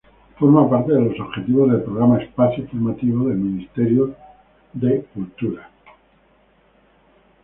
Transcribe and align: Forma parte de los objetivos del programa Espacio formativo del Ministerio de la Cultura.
Forma 0.39 0.67
parte 0.67 0.93
de 0.93 0.99
los 1.11 1.19
objetivos 1.19 1.69
del 1.69 1.83
programa 1.83 2.17
Espacio 2.17 2.67
formativo 2.69 3.27
del 3.27 3.37
Ministerio 3.37 4.15
de 4.73 4.97
la 4.97 5.03
Cultura. 5.13 5.69